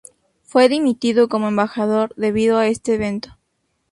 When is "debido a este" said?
2.17-2.95